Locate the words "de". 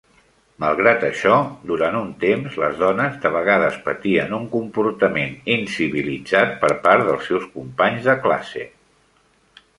3.25-3.31, 8.11-8.19